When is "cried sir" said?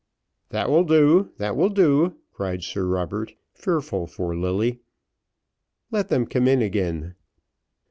2.33-2.87